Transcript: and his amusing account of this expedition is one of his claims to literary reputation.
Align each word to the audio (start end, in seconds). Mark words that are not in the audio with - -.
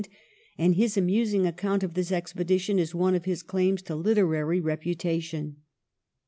and 0.57 0.73
his 0.73 0.97
amusing 0.97 1.45
account 1.45 1.83
of 1.83 1.93
this 1.93 2.11
expedition 2.11 2.79
is 2.79 2.95
one 2.95 3.13
of 3.13 3.25
his 3.25 3.43
claims 3.43 3.83
to 3.83 3.93
literary 3.95 4.59
reputation. 4.59 5.57